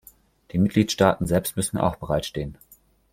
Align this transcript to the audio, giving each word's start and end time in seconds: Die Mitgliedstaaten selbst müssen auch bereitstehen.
Die 0.51 0.57
Mitgliedstaaten 0.57 1.27
selbst 1.27 1.57
müssen 1.57 1.77
auch 1.77 1.95
bereitstehen. 1.97 2.57